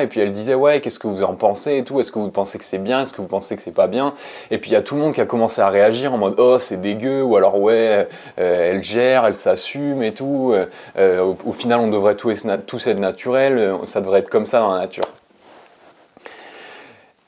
Et 0.00 0.08
puis 0.08 0.20
elle 0.20 0.32
disait 0.32 0.56
ouais, 0.56 0.80
qu'est-ce 0.80 0.98
que 0.98 1.06
vous 1.06 1.22
en 1.22 1.36
pensez 1.36 1.76
et 1.76 1.84
tout? 1.84 2.00
Est-ce 2.00 2.10
que 2.10 2.18
vous 2.18 2.28
pensez 2.28 2.58
que 2.58 2.64
c'est 2.64 2.78
bien? 2.78 3.02
Est-ce 3.02 3.12
que 3.12 3.22
vous 3.22 3.28
pensez 3.28 3.54
que 3.54 3.62
c'est 3.62 3.70
pas 3.70 3.86
bien? 3.86 4.14
Et 4.50 4.58
puis 4.58 4.72
il 4.72 4.72
y 4.72 4.76
a 4.76 4.82
tout 4.82 4.96
le 4.96 5.00
monde 5.00 5.14
qui 5.14 5.20
a 5.20 5.24
commencé 5.24 5.60
à 5.60 5.68
réagir 5.68 6.12
en 6.12 6.18
mode 6.18 6.34
oh 6.38 6.58
c'est 6.58 6.80
dégueu 6.80 7.22
ou 7.22 7.36
alors 7.36 7.60
ouais, 7.60 8.08
euh, 8.40 8.70
elle 8.72 8.82
gère, 8.82 9.24
elle 9.24 9.36
s'assume 9.36 10.02
et 10.02 10.12
tout. 10.12 10.52
Euh, 10.96 11.34
au, 11.44 11.52
final, 11.52 11.78
on 11.78 11.86
devrait 11.86 12.16
tout, 12.16 12.32
tous 12.66 12.86
être 12.88 12.98
naturel. 12.98 13.76
Ça 13.86 14.00
devrait 14.00 14.18
être 14.18 14.30
comme 14.30 14.46
ça 14.46 14.58
dans 14.58 14.74
la 14.74 14.80
nature. 14.80 15.04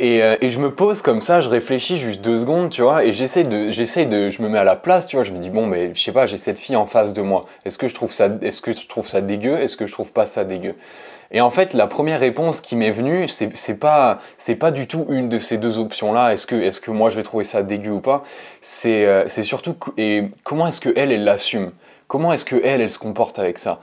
Et, 0.00 0.18
et, 0.40 0.50
je 0.50 0.60
me 0.60 0.72
pose 0.72 1.02
comme 1.02 1.20
ça, 1.20 1.40
je 1.40 1.48
réfléchis 1.48 1.96
juste 1.96 2.20
deux 2.20 2.38
secondes, 2.38 2.70
tu 2.70 2.82
vois, 2.82 3.04
et 3.04 3.12
j'essaie 3.12 3.42
de, 3.42 3.70
j'essaie 3.70 4.06
de, 4.06 4.30
je 4.30 4.40
me 4.42 4.48
mets 4.48 4.58
à 4.58 4.64
la 4.64 4.76
place, 4.76 5.08
tu 5.08 5.16
vois, 5.16 5.24
je 5.24 5.32
me 5.32 5.38
dis 5.38 5.50
bon, 5.50 5.66
mais 5.66 5.92
je 5.92 6.00
sais 6.00 6.12
pas, 6.12 6.24
j'ai 6.24 6.38
cette 6.38 6.58
fille 6.60 6.76
en 6.76 6.86
face 6.86 7.14
de 7.14 7.20
moi. 7.20 7.46
Est-ce 7.64 7.78
que 7.78 7.88
je 7.88 7.94
trouve 7.94 8.12
ça, 8.12 8.28
est-ce 8.42 8.62
que 8.62 8.70
je 8.70 8.86
trouve 8.86 9.08
ça 9.08 9.20
dégueu? 9.20 9.58
Est-ce 9.58 9.76
que 9.76 9.86
je 9.86 9.92
trouve 9.92 10.12
pas 10.12 10.24
ça 10.24 10.44
dégueu? 10.44 10.76
Et 11.30 11.40
en 11.40 11.50
fait, 11.50 11.74
la 11.74 11.86
première 11.86 12.20
réponse 12.20 12.60
qui 12.60 12.76
m'est 12.76 12.90
venue, 12.90 13.28
c'est 13.28 13.78
pas 13.78 14.20
c'est 14.38 14.54
pas 14.54 14.70
du 14.70 14.86
tout 14.86 15.04
une 15.10 15.28
de 15.28 15.38
ces 15.38 15.58
deux 15.58 15.78
options-là. 15.78 16.32
Est-ce 16.32 16.46
que 16.46 16.54
est-ce 16.56 16.80
que 16.80 16.90
moi 16.90 17.10
je 17.10 17.16
vais 17.16 17.22
trouver 17.22 17.44
ça 17.44 17.62
dégueu 17.62 17.92
ou 17.92 18.00
pas? 18.00 18.22
C'est 18.60 19.04
euh, 19.04 19.24
c'est 19.28 19.42
surtout 19.42 19.76
et 19.98 20.30
comment 20.42 20.66
est-ce 20.66 20.80
que 20.80 20.90
elle 20.96 21.12
elle 21.12 21.24
l'assume? 21.24 21.72
Comment 22.06 22.32
est-ce 22.32 22.44
que 22.46 22.56
elle 22.64 22.80
elle 22.80 22.90
se 22.90 22.98
comporte 22.98 23.38
avec 23.38 23.58
ça? 23.58 23.80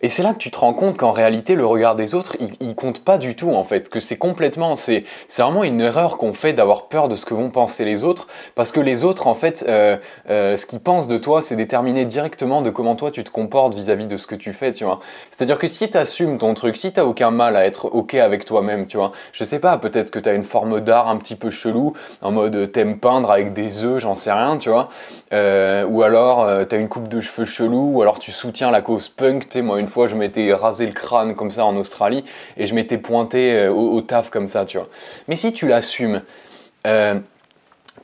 Et 0.00 0.08
c'est 0.08 0.22
là 0.22 0.32
que 0.32 0.38
tu 0.38 0.50
te 0.50 0.58
rends 0.58 0.74
compte 0.74 0.96
qu'en 0.96 1.10
réalité, 1.10 1.56
le 1.56 1.66
regard 1.66 1.96
des 1.96 2.14
autres, 2.14 2.36
il, 2.60 2.74
compte 2.74 3.04
pas 3.04 3.18
du 3.18 3.34
tout 3.34 3.50
en 3.50 3.64
fait, 3.64 3.88
que 3.88 3.98
c'est 3.98 4.16
complètement, 4.16 4.76
c'est 4.76 5.04
vraiment 5.36 5.64
une 5.64 5.80
erreur 5.80 6.18
qu'on 6.18 6.32
fait 6.32 6.52
d'avoir 6.52 6.86
peur 6.86 7.08
de 7.08 7.16
ce 7.16 7.26
que 7.26 7.34
vont 7.34 7.50
penser 7.50 7.84
les 7.84 8.04
autres, 8.04 8.28
parce 8.54 8.70
que 8.70 8.78
les 8.78 9.04
autres, 9.04 9.26
en 9.26 9.34
fait, 9.34 9.64
euh, 9.66 9.96
euh, 10.30 10.56
ce 10.56 10.66
qu'ils 10.66 10.78
pensent 10.78 11.08
de 11.08 11.18
toi, 11.18 11.40
c'est 11.40 11.56
déterminé 11.56 12.04
directement 12.04 12.62
de 12.62 12.70
comment 12.70 12.94
toi 12.94 13.10
tu 13.10 13.24
te 13.24 13.30
comportes 13.30 13.74
vis-à-vis 13.74 14.06
de 14.06 14.16
ce 14.16 14.28
que 14.28 14.36
tu 14.36 14.52
fais, 14.52 14.70
tu 14.70 14.84
vois. 14.84 15.00
C'est-à-dire 15.30 15.58
que 15.58 15.66
si 15.66 15.90
tu 15.90 15.98
assumes 15.98 16.38
ton 16.38 16.54
truc, 16.54 16.76
si 16.76 16.92
tu 16.92 17.00
aucun 17.00 17.32
mal 17.32 17.56
à 17.56 17.64
être 17.64 17.86
ok 17.86 18.14
avec 18.14 18.44
toi-même, 18.44 18.86
tu 18.86 18.96
vois, 18.96 19.10
je 19.32 19.42
sais 19.42 19.58
pas, 19.58 19.76
peut-être 19.78 20.12
que 20.12 20.20
tu 20.20 20.28
as 20.28 20.34
une 20.34 20.44
forme 20.44 20.80
d'art 20.80 21.08
un 21.08 21.16
petit 21.16 21.34
peu 21.34 21.50
chelou, 21.50 21.94
en 22.22 22.30
mode 22.30 22.70
t'aimes 22.70 22.98
peindre 22.98 23.32
avec 23.32 23.52
des 23.52 23.84
œufs, 23.84 24.00
j'en 24.00 24.14
sais 24.14 24.32
rien, 24.32 24.58
tu 24.58 24.68
vois, 24.68 24.90
euh, 25.32 25.84
ou 25.86 26.02
alors 26.02 26.46
tu 26.68 26.76
as 26.76 26.78
une 26.78 26.88
coupe 26.88 27.08
de 27.08 27.20
cheveux 27.20 27.46
chelou, 27.46 27.96
ou 27.96 28.02
alors 28.02 28.20
tu 28.20 28.30
soutiens 28.30 28.70
la 28.70 28.82
cause 28.82 29.08
punk, 29.08 29.48
tu 29.48 29.58
sais, 29.58 29.62
moi 29.62 29.80
une 29.80 29.87
fois 29.88 30.08
je 30.08 30.16
m'étais 30.16 30.52
rasé 30.52 30.86
le 30.86 30.92
crâne 30.92 31.34
comme 31.34 31.50
ça 31.50 31.64
en 31.64 31.76
Australie 31.76 32.24
et 32.56 32.66
je 32.66 32.74
m'étais 32.74 32.98
pointé 32.98 33.52
euh, 33.54 33.70
au, 33.70 34.00
taf 34.00 34.30
comme 34.30 34.48
ça, 34.48 34.64
tu 34.64 34.78
vois. 34.78 34.88
Mais 35.28 35.36
si 35.36 35.52
tu 35.52 35.68
l'assumes, 35.68 36.22
euh, 36.86 37.14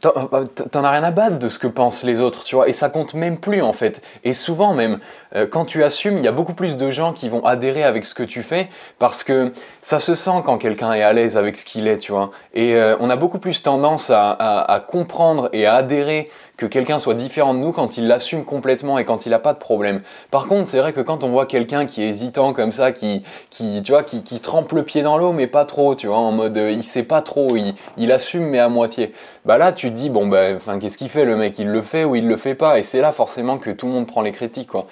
T'en 0.00 0.84
as 0.84 0.90
rien 0.90 1.04
à 1.04 1.12
battre 1.12 1.38
de 1.38 1.48
ce 1.48 1.58
que 1.58 1.68
pensent 1.68 2.02
les 2.02 2.20
autres, 2.20 2.42
tu 2.42 2.56
vois, 2.56 2.68
et 2.68 2.72
ça 2.72 2.90
compte 2.90 3.14
même 3.14 3.38
plus 3.38 3.62
en 3.62 3.72
fait. 3.72 4.02
Et 4.24 4.34
souvent 4.34 4.74
même, 4.74 4.98
euh, 5.36 5.46
quand 5.46 5.64
tu 5.64 5.84
assumes, 5.84 6.18
il 6.18 6.24
y 6.24 6.28
a 6.28 6.32
beaucoup 6.32 6.52
plus 6.52 6.76
de 6.76 6.90
gens 6.90 7.12
qui 7.12 7.28
vont 7.28 7.46
adhérer 7.46 7.84
avec 7.84 8.04
ce 8.04 8.12
que 8.12 8.24
tu 8.24 8.42
fais 8.42 8.68
parce 8.98 9.22
que 9.22 9.52
ça 9.82 10.00
se 10.00 10.16
sent 10.16 10.42
quand 10.44 10.58
quelqu'un 10.58 10.92
est 10.94 11.02
à 11.02 11.12
l'aise 11.12 11.36
avec 11.36 11.56
ce 11.56 11.64
qu'il 11.64 11.86
est, 11.86 11.98
tu 11.98 12.10
vois. 12.10 12.32
Et 12.54 12.76
on 12.98 13.08
a 13.08 13.14
beaucoup 13.14 13.38
plus 13.38 13.62
tendance 13.62 14.10
à 14.10 14.84
comprendre 14.88 15.48
et 15.52 15.64
à 15.64 15.74
adhérer 15.74 16.28
que 16.56 16.66
quelqu'un 16.66 16.98
soit 16.98 17.14
différent 17.14 17.54
de 17.54 17.58
nous 17.58 17.72
quand 17.72 17.96
il 17.96 18.06
l'assume 18.06 18.44
complètement 18.44 18.98
et 18.98 19.04
quand 19.04 19.26
il 19.26 19.30
n'a 19.30 19.38
pas 19.38 19.54
de 19.54 19.58
problème. 19.58 20.02
Par 20.30 20.46
contre, 20.46 20.68
c'est 20.68 20.78
vrai 20.78 20.92
que 20.92 21.00
quand 21.00 21.24
on 21.24 21.28
voit 21.28 21.46
quelqu'un 21.46 21.84
qui 21.84 22.02
est 22.02 22.08
hésitant 22.08 22.52
comme 22.52 22.70
ça, 22.70 22.92
qui, 22.92 23.24
qui, 23.50 23.82
tu 23.82 23.92
vois, 23.92 24.04
qui, 24.04 24.22
qui 24.22 24.40
trempe 24.40 24.72
le 24.72 24.84
pied 24.84 25.02
dans 25.02 25.18
l'eau, 25.18 25.32
mais 25.32 25.46
pas 25.46 25.64
trop, 25.64 25.94
tu 25.94 26.06
vois, 26.06 26.16
en 26.16 26.32
mode 26.32 26.56
euh, 26.56 26.70
il 26.70 26.84
sait 26.84 27.02
pas 27.02 27.22
trop, 27.22 27.56
il, 27.56 27.74
il, 27.96 28.12
assume 28.12 28.44
mais 28.44 28.60
à 28.60 28.68
moitié. 28.68 29.12
Bah 29.44 29.58
là, 29.58 29.72
tu 29.72 29.90
te 29.90 29.94
dis, 29.94 30.10
bon, 30.10 30.30
enfin, 30.54 30.78
qu'est-ce 30.78 30.98
qu'il 30.98 31.08
fait 31.08 31.24
le 31.24 31.36
mec? 31.36 31.58
Il 31.58 31.68
le 31.68 31.82
fait 31.82 32.04
ou 32.04 32.14
il 32.14 32.28
le 32.28 32.36
fait 32.36 32.54
pas? 32.54 32.78
Et 32.78 32.82
c'est 32.82 33.00
là 33.00 33.10
forcément 33.10 33.58
que 33.58 33.70
tout 33.70 33.86
le 33.86 33.92
monde 33.92 34.06
prend 34.06 34.22
les 34.22 34.32
critiques, 34.32 34.68
quoi. 34.68 34.86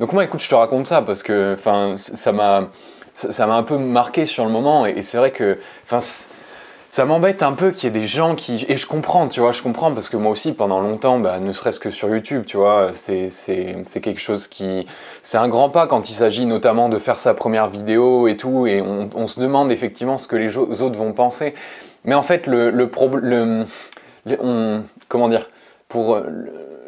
Donc 0.00 0.12
moi, 0.12 0.24
écoute, 0.24 0.40
je 0.40 0.48
te 0.48 0.54
raconte 0.54 0.86
ça 0.86 1.02
parce 1.02 1.22
que, 1.22 1.54
enfin, 1.54 1.94
ça 1.96 2.32
m'a 2.32 2.68
ça 3.14 3.48
m'a 3.48 3.54
un 3.54 3.64
peu 3.64 3.78
marqué 3.78 4.26
sur 4.26 4.44
le 4.44 4.50
moment 4.52 4.86
et, 4.86 4.90
et 4.90 5.02
c'est 5.02 5.18
vrai 5.18 5.32
que, 5.32 5.58
enfin, 5.82 5.98
ça 6.90 7.04
m'embête 7.04 7.42
un 7.42 7.52
peu 7.52 7.70
qu'il 7.70 7.84
y 7.84 7.86
ait 7.88 8.00
des 8.00 8.06
gens 8.06 8.34
qui... 8.34 8.64
Et 8.68 8.76
je 8.76 8.86
comprends, 8.86 9.28
tu 9.28 9.40
vois, 9.40 9.52
je 9.52 9.62
comprends, 9.62 9.92
parce 9.92 10.08
que 10.08 10.16
moi 10.16 10.32
aussi, 10.32 10.52
pendant 10.52 10.80
longtemps, 10.80 11.18
bah, 11.18 11.38
ne 11.38 11.52
serait-ce 11.52 11.80
que 11.80 11.90
sur 11.90 12.08
YouTube, 12.08 12.44
tu 12.46 12.56
vois, 12.56 12.90
c'est 12.94 13.30
quelque 14.00 14.20
chose 14.20 14.48
qui... 14.48 14.86
C'est 15.20 15.38
un 15.38 15.48
grand 15.48 15.68
pas 15.68 15.86
quand 15.86 16.08
il 16.08 16.14
s'agit 16.14 16.46
notamment 16.46 16.88
de 16.88 16.98
faire 16.98 17.20
sa 17.20 17.34
première 17.34 17.68
vidéo 17.68 18.26
et 18.26 18.36
tout, 18.36 18.66
et 18.66 18.80
on, 18.80 19.26
se 19.26 19.38
demande 19.40 19.70
effectivement 19.70 20.16
ce 20.16 20.26
que 20.26 20.36
les 20.36 20.56
autres 20.56 20.98
vont 20.98 21.12
penser. 21.12 21.54
Mais 22.04 22.14
en 22.14 22.22
fait, 22.22 22.46
le, 22.46 22.70
le 22.70 22.88
problème... 22.88 23.66
Comment 25.08 25.28
dire 25.28 25.48
Pour 25.88 26.20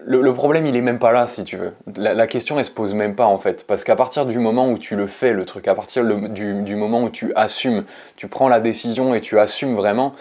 le, 0.05 0.35
problème, 0.35 0.67
il 0.67 0.77
est 0.77 0.81
même 0.81 0.99
pas 0.99 1.13
là, 1.13 1.27
si 1.27 1.45
tu 1.45 1.57
veux. 1.57 1.73
La, 1.97 2.27
question, 2.27 2.59
elle 2.59 2.65
se 2.65 2.71
pose 2.71 2.95
même 2.95 3.15
pas, 3.15 3.27
en 3.27 3.39
fait. 3.39 3.67
Parce 3.67 3.85
qu'à 3.85 3.97
partir 3.97 4.27
du 4.27 4.39
moment 4.39 4.69
où 4.69 4.79
tu 4.79 4.97
le 4.97 5.07
fais, 5.07 5.33
le 5.33 5.45
truc, 5.45 5.69
à 5.69 5.75
partir 5.75 6.05
du, 6.05 6.77
moment 6.77 7.03
où 7.03 7.11
tu 7.11 7.33
assumes, 7.35 7.85
tu 8.17 8.29
prends 8.29 8.49
la 8.49 8.61
décision 8.61 9.15
et 9.15 9.21
tu 9.21 9.39
assumes 9.39 9.75
vraiment, 9.75 10.15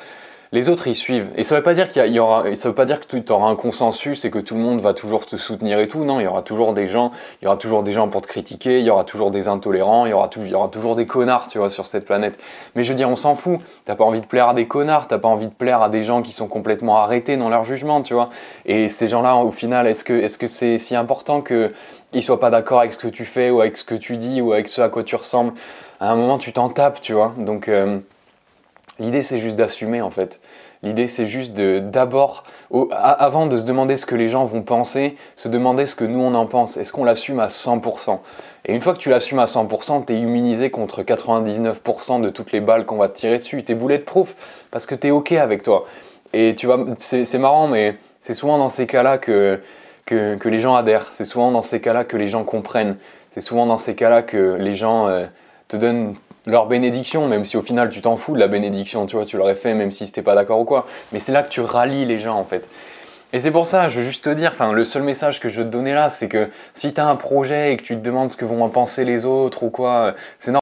les 0.51 0.67
autres 0.67 0.87
y 0.87 0.95
suivent. 0.95 1.29
Et 1.35 1.43
ça 1.43 1.55
veut 1.55 1.63
pas 1.63 1.75
dire 1.75 1.89
qu'il 1.89 2.05
y, 2.07 2.19
aura, 2.19 2.55
ça 2.55 2.69
veut 2.69 2.75
pas 2.75 2.85
dire 2.85 2.99
que 2.99 3.17
tu 3.17 3.31
auras 3.31 3.47
un 3.47 3.55
consensus 3.55 4.25
et 4.25 4.31
que 4.31 4.39
tout 4.39 4.55
le 4.55 4.61
monde 4.61 4.81
va 4.81 4.95
toujours 4.95 5.27
te 5.27 5.37
soutenir 5.37 5.79
et 5.79 5.87
tout. 5.87 6.05
Non, 6.05 6.19
il 6.19 6.23
y 6.23 6.27
aura 6.27 6.41
toujours 6.41 6.73
des 6.73 6.87
gens, 6.87 7.11
il 7.41 7.45
y 7.45 7.47
aura 7.47 7.57
toujours 7.57 7.83
des 7.83 7.93
gens 7.93 8.07
pour 8.07 8.21
te 8.21 8.27
critiquer, 8.27 8.79
il 8.79 8.85
y 8.85 8.89
aura 8.89 9.03
toujours 9.03 9.29
des 9.29 9.47
intolérants, 9.47 10.07
il 10.07 10.09
y 10.09 10.13
aura, 10.13 10.27
toujours, 10.27 10.47
il 10.47 10.51
y 10.51 10.55
aura 10.55 10.69
toujours 10.69 10.95
des 10.95 11.05
connards, 11.05 11.47
tu 11.49 11.59
vois, 11.59 11.69
sur 11.69 11.85
cette 11.85 12.05
planète. 12.05 12.39
Mais 12.75 12.83
je 12.83 12.89
veux 12.89 12.95
dire, 12.95 13.09
on 13.09 13.15
s'en 13.15 13.35
fout. 13.35 13.59
T'as 13.85 13.95
pas 13.95 14.05
envie 14.05 14.21
de 14.21 14.25
plaire 14.25 14.49
à 14.49 14.53
des 14.55 14.67
connards, 14.67 15.07
t'as 15.07 15.19
pas 15.19 15.27
envie 15.27 15.47
de 15.47 15.53
plaire 15.53 15.83
à 15.83 15.89
des 15.89 16.01
gens 16.01 16.23
qui 16.23 16.31
sont 16.31 16.47
complètement 16.47 16.97
arrêtés 16.97 17.37
dans 17.37 17.49
leur 17.49 17.63
jugement, 17.63 18.01
tu 18.01 18.15
vois. 18.15 18.29
Et 18.65 18.87
ces 18.87 19.07
gens-là, 19.07 19.35
au 19.35 19.51
final, 19.51 19.85
est-ce 19.85 20.03
que 20.03 20.13
est-ce 20.13 20.39
que 20.39 20.47
c'est 20.47 20.79
si 20.79 20.95
important 20.95 21.41
que 21.41 21.71
ils 22.11 22.23
soient 22.23 22.39
pas 22.39 22.49
d'accord 22.49 22.79
avec 22.79 22.93
ce 22.93 22.97
que 22.97 23.07
tu 23.07 23.23
fais 23.23 23.51
ou 23.51 23.61
avec 23.61 23.77
ce 23.77 23.83
que 23.83 23.93
tu 23.93 24.17
dis 24.17 24.41
ou 24.41 24.53
avec 24.53 24.67
ce 24.67 24.81
à 24.81 24.89
quoi 24.89 25.03
tu 25.03 25.15
ressembles? 25.15 25.53
À 25.99 26.11
un 26.11 26.15
moment, 26.15 26.39
tu 26.39 26.53
t'en 26.53 26.69
tapes, 26.69 27.01
tu 27.01 27.13
vois. 27.13 27.33
Donc 27.37 27.67
euh, 27.67 27.99
L'idée, 28.99 29.21
c'est 29.21 29.39
juste 29.39 29.55
d'assumer 29.55 30.01
en 30.01 30.09
fait. 30.09 30.39
L'idée, 30.81 31.07
c'est 31.07 31.25
juste 31.25 31.53
de 31.53 31.79
d'abord, 31.79 32.45
avant 32.91 33.47
de 33.47 33.57
se 33.57 33.63
demander 33.63 33.97
ce 33.97 34.05
que 34.05 34.15
les 34.15 34.29
gens 34.29 34.45
vont 34.45 34.61
penser, 34.61 35.17
se 35.35 35.49
demander 35.49 35.85
ce 35.85 35.95
que 35.95 36.05
nous 36.05 36.19
on 36.19 36.33
en 36.35 36.45
pense. 36.45 36.77
Est-ce 36.77 36.93
qu'on 36.93 37.03
l'assume 37.03 37.41
à 37.41 37.47
100% 37.47 38.19
Et 38.65 38.73
une 38.73 38.79
fois 38.79 38.93
que 38.93 38.99
tu 38.99 39.09
l'assumes 39.09 39.39
à 39.39 39.45
100%, 39.45 40.05
tu 40.05 40.13
es 40.13 40.19
immunisé 40.19 40.69
contre 40.69 41.03
99% 41.03 42.21
de 42.21 42.29
toutes 42.29 42.53
les 42.53 42.61
balles 42.61 42.85
qu'on 42.85 42.97
va 42.97 43.09
te 43.09 43.17
tirer 43.17 43.39
dessus. 43.39 43.63
Tu 43.63 43.73
es 43.73 43.75
boulet 43.75 43.97
de 43.97 44.03
proof 44.03 44.35
parce 44.71 44.85
que 44.85 44.95
tu 44.95 45.07
es 45.07 45.11
OK 45.11 45.33
avec 45.33 45.63
toi. 45.63 45.85
Et 46.31 46.53
tu 46.53 46.65
vois, 46.65 46.85
c'est 46.97 47.37
marrant, 47.39 47.67
mais 47.67 47.95
c'est 48.21 48.33
souvent 48.33 48.57
dans 48.57 48.69
ces 48.69 48.87
cas-là 48.87 49.17
que, 49.17 49.59
que, 50.05 50.47
les 50.47 50.59
gens 50.61 50.75
adhèrent. 50.75 51.07
C'est 51.11 51.25
souvent 51.25 51.51
dans 51.51 51.61
ces 51.61 51.81
cas-là 51.81 52.05
que 52.05 52.15
les 52.15 52.27
gens 52.27 52.45
comprennent. 52.45 52.95
C'est 53.31 53.41
souvent 53.41 53.65
dans 53.65 53.77
ces 53.77 53.95
cas-là 53.95 54.21
que 54.21 54.55
les 54.55 54.75
gens 54.75 55.07
euh, 55.07 55.25
te 55.69 55.77
donnent 55.77 56.15
leur 56.45 56.65
bénédiction, 56.65 57.27
même 57.27 57.45
si 57.45 57.55
au 57.55 57.61
final 57.61 57.89
tu 57.89 58.01
t'en 58.01 58.17
fous 58.17 58.33
de 58.33 58.39
la 58.39 58.47
bénédiction, 58.47 59.05
tu 59.05 59.15
vois, 59.15 59.25
tu 59.25 59.37
l'aurais 59.37 59.55
fait 59.55 59.73
même 59.73 59.91
si 59.91 60.05
c'était 60.05 60.21
pas 60.21 60.35
d'accord 60.35 60.59
ou 60.59 60.65
quoi. 60.65 60.85
Mais 61.13 61.19
c'est 61.19 61.31
là 61.31 61.43
que 61.43 61.49
tu 61.49 61.61
rallies 61.61 62.05
les 62.05 62.19
gens 62.19 62.37
en 62.37 62.43
fait. 62.43 62.69
Et 63.31 63.37
c'est 63.37 63.51
pour 63.51 63.67
ça, 63.67 63.89
je 63.89 63.99
veux 63.99 64.05
juste 64.05 64.25
te 64.25 64.31
dire, 64.31 64.49
enfin, 64.51 64.73
le 64.73 64.83
seul 64.83 65.03
message 65.03 65.39
que 65.39 65.49
je 65.49 65.61
veux 65.61 65.69
te 65.69 65.77
là, 65.77 66.09
c'est 66.09 66.27
que 66.27 66.49
si 66.73 66.91
tu 66.91 66.99
as 66.99 67.07
un 67.07 67.15
projet 67.15 67.73
et 67.73 67.77
que 67.77 67.83
tu 67.83 67.95
te 67.95 68.01
demandes 68.01 68.31
ce 68.31 68.37
que 68.37 68.45
vont 68.45 68.63
en 68.63 68.69
penser 68.69 69.05
les 69.05 69.23
autres 69.23 69.61
ou 69.61 69.69
quoi, 69.69 70.15
c'est 70.39 70.51
normal. 70.51 70.57